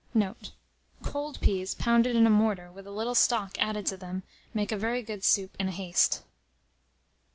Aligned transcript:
Note. 0.15 0.53
Cold 1.03 1.39
peas 1.41 1.75
pounded 1.75 2.15
in 2.15 2.25
a 2.25 2.29
mortar, 2.31 2.71
with 2.71 2.87
a 2.87 2.91
little 2.91 3.13
stock 3.13 3.55
added 3.59 3.85
to 3.85 3.97
them, 3.97 4.23
make 4.51 4.71
a 4.71 4.75
very 4.75 5.03
good 5.03 5.23
soup 5.23 5.55
in 5.59 5.67
haste. 5.67 6.23